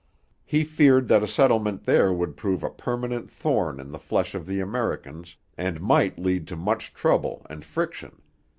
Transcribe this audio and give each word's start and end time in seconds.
He 0.43 0.63
feared 0.63 1.07
that 1.09 1.21
a 1.21 1.27
settlement 1.27 1.83
there 1.83 2.11
would 2.11 2.35
prove 2.35 2.63
a 2.63 2.71
permanent 2.71 3.29
thorn 3.29 3.79
in 3.79 3.91
the 3.91 3.99
flesh 3.99 4.33
of 4.33 4.47
the 4.47 4.59
Americans, 4.59 5.35
and 5.59 5.79
might 5.79 6.17
lead 6.17 6.47
to 6.47 6.55
much 6.55 6.95
trouble 6.95 7.45
and 7.51 7.63
friction. 7.63 8.19